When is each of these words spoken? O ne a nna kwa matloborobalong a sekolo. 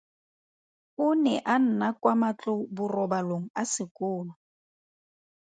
O 1.03 1.07
ne 1.23 1.33
a 1.53 1.55
nna 1.65 1.87
kwa 2.01 2.13
matloborobalong 2.21 3.45
a 3.61 3.63
sekolo. 3.73 4.33